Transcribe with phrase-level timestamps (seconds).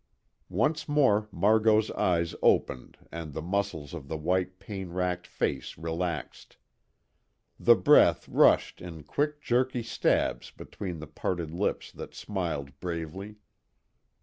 [0.49, 6.57] Once more Margot's eyes opened and the muscles of the white pain racked face relaxed.
[7.59, 13.35] The breath rushed in quick jerky stabs between the parted lips that smiled bravely.